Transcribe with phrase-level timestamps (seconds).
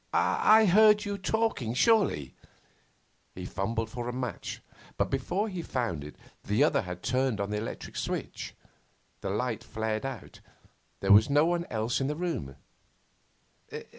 [0.13, 2.33] 'I heard you talking, surely?'
[3.35, 4.59] He fumbled for a match;
[4.97, 8.55] but, before he found it, the other had turned on the electric switch.
[9.19, 10.39] The light flared out.
[11.01, 12.55] There was no one else in the room.